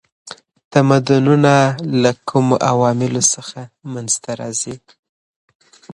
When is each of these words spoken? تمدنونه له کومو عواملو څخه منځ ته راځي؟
تمدنونه 0.71 1.53
له 2.01 2.11
کومو 2.29 2.55
عواملو 2.71 3.21
څخه 3.33 3.59
منځ 3.91 4.11
ته 4.23 4.31
راځي؟ 4.39 4.75